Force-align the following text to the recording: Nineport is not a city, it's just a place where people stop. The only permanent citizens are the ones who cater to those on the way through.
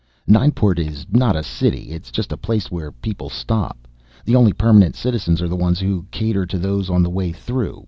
Nineport 0.25 0.79
is 0.79 1.05
not 1.11 1.35
a 1.35 1.43
city, 1.43 1.91
it's 1.91 2.09
just 2.09 2.31
a 2.31 2.35
place 2.35 2.71
where 2.71 2.91
people 2.91 3.29
stop. 3.29 3.87
The 4.25 4.35
only 4.35 4.51
permanent 4.51 4.95
citizens 4.95 5.43
are 5.43 5.47
the 5.47 5.55
ones 5.55 5.79
who 5.79 6.07
cater 6.09 6.47
to 6.47 6.57
those 6.57 6.89
on 6.89 7.03
the 7.03 7.09
way 7.11 7.31
through. 7.31 7.79